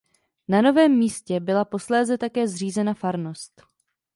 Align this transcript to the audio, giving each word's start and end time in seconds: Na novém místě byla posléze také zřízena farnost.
Na 0.47 0.61
novém 0.61 0.97
místě 0.97 1.39
byla 1.39 1.65
posléze 1.65 2.17
také 2.17 2.47
zřízena 2.47 2.93
farnost. 2.93 3.63